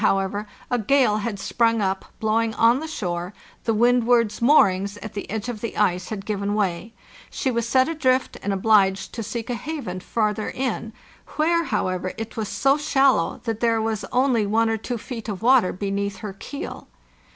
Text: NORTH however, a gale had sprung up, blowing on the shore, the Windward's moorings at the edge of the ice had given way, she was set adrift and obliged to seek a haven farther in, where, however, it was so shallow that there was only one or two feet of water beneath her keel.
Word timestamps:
NORTH 0.01 0.07
however, 0.09 0.47
a 0.71 0.79
gale 0.79 1.17
had 1.17 1.37
sprung 1.37 1.79
up, 1.79 2.05
blowing 2.19 2.55
on 2.55 2.79
the 2.79 2.87
shore, 2.87 3.35
the 3.65 3.73
Windward's 3.75 4.41
moorings 4.41 4.97
at 4.97 5.13
the 5.13 5.29
edge 5.29 5.47
of 5.47 5.61
the 5.61 5.77
ice 5.77 6.09
had 6.09 6.25
given 6.25 6.55
way, 6.55 6.91
she 7.29 7.51
was 7.51 7.69
set 7.69 7.87
adrift 7.87 8.35
and 8.41 8.51
obliged 8.51 9.13
to 9.13 9.21
seek 9.21 9.47
a 9.47 9.53
haven 9.53 9.99
farther 9.99 10.49
in, 10.49 10.91
where, 11.37 11.65
however, 11.65 12.13
it 12.17 12.35
was 12.35 12.49
so 12.49 12.79
shallow 12.79 13.41
that 13.43 13.59
there 13.59 13.79
was 13.79 14.03
only 14.11 14.43
one 14.43 14.71
or 14.71 14.77
two 14.77 14.97
feet 14.97 15.29
of 15.29 15.43
water 15.43 15.71
beneath 15.71 16.17
her 16.17 16.33
keel. 16.33 16.87